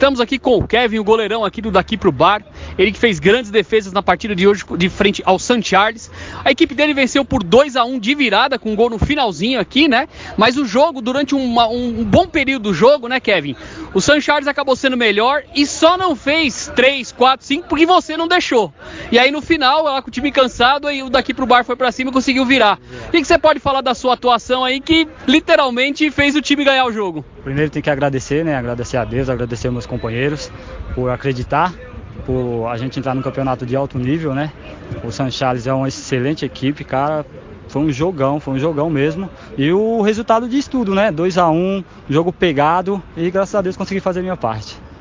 Estamos 0.00 0.18
aqui 0.18 0.38
com 0.38 0.56
o 0.56 0.66
Kevin, 0.66 0.98
o 0.98 1.04
goleirão 1.04 1.44
aqui 1.44 1.60
do 1.60 1.70
Daqui 1.70 1.94
Pro 1.94 2.10
Bar. 2.10 2.42
Ele 2.78 2.90
que 2.90 2.98
fez 2.98 3.20
grandes 3.20 3.50
defesas 3.50 3.92
na 3.92 4.02
partida 4.02 4.34
de 4.34 4.48
hoje 4.48 4.64
de 4.78 4.88
frente 4.88 5.22
ao 5.26 5.38
St. 5.38 5.60
Charles. 5.62 6.10
A 6.42 6.50
equipe 6.50 6.74
dele 6.74 6.94
venceu 6.94 7.22
por 7.22 7.44
2 7.44 7.76
a 7.76 7.84
1 7.84 7.98
de 7.98 8.14
virada, 8.14 8.58
com 8.58 8.72
um 8.72 8.74
gol 8.74 8.88
no 8.88 8.98
finalzinho 8.98 9.60
aqui, 9.60 9.88
né? 9.88 10.08
Mas 10.38 10.56
o 10.56 10.64
jogo, 10.64 11.02
durante 11.02 11.34
uma, 11.34 11.68
um, 11.68 12.00
um, 12.00 12.04
bom 12.04 12.26
período 12.26 12.62
do 12.62 12.72
jogo, 12.72 13.08
né, 13.08 13.20
Kevin? 13.20 13.54
O 13.92 14.00
St. 14.00 14.20
Charles 14.20 14.46
acabou 14.46 14.76
sendo 14.76 14.96
melhor 14.96 15.42
e 15.54 15.66
só 15.66 15.98
não 15.98 16.14
fez 16.14 16.70
3, 16.76 17.10
4, 17.10 17.44
5 17.44 17.68
porque 17.68 17.84
você 17.84 18.16
não 18.16 18.28
deixou. 18.28 18.72
E 19.10 19.18
aí 19.18 19.32
no 19.32 19.42
final, 19.42 19.82
lá 19.82 20.00
com 20.00 20.08
o 20.08 20.12
time 20.12 20.30
cansado, 20.30 20.86
aí 20.86 21.02
o 21.02 21.10
Daqui 21.10 21.34
Pro 21.34 21.44
Bar 21.44 21.64
foi 21.64 21.74
para 21.74 21.90
cima 21.90 22.10
e 22.10 22.12
conseguiu 22.12 22.46
virar. 22.46 22.78
O 23.08 23.10
que, 23.10 23.20
que 23.20 23.26
você 23.26 23.36
pode 23.36 23.58
falar 23.58 23.80
da 23.80 23.92
sua 23.92 24.14
atuação 24.14 24.64
aí 24.64 24.80
que 24.80 25.08
literalmente 25.26 26.08
fez 26.10 26.36
o 26.36 26.40
time 26.40 26.64
ganhar 26.64 26.84
o 26.84 26.92
jogo? 26.92 27.24
Primeiro 27.42 27.68
tem 27.68 27.82
que 27.82 27.90
agradecer, 27.90 28.44
né? 28.44 28.54
Agradecer 28.56 28.96
a 28.96 29.04
Deus, 29.04 29.28
agradecer 29.28 29.66
aos 29.66 29.74
meus 29.74 29.86
companheiros 29.86 30.52
por 30.94 31.10
acreditar, 31.10 31.74
por 32.24 32.68
a 32.68 32.76
gente 32.76 32.96
entrar 32.96 33.14
no 33.14 33.22
campeonato 33.22 33.66
de 33.66 33.74
alto 33.74 33.98
nível, 33.98 34.34
né? 34.34 34.52
O 35.02 35.10
San 35.10 35.30
Charles 35.32 35.66
é 35.66 35.72
uma 35.72 35.88
excelente 35.88 36.44
equipe, 36.44 36.84
cara. 36.84 37.26
Foi 37.70 37.82
um 37.82 37.92
jogão, 37.92 38.40
foi 38.40 38.54
um 38.54 38.58
jogão 38.58 38.90
mesmo. 38.90 39.30
E 39.56 39.72
o 39.72 40.02
resultado 40.02 40.48
de 40.48 40.58
estudo, 40.58 40.92
né? 40.92 41.12
2 41.12 41.38
a 41.38 41.48
1 41.48 41.54
um, 41.54 41.84
jogo 42.08 42.32
pegado 42.32 43.00
e 43.16 43.30
graças 43.30 43.54
a 43.54 43.62
Deus 43.62 43.76
consegui 43.76 44.00
fazer 44.00 44.18
a 44.18 44.22
minha 44.22 44.36
parte. 44.36 44.79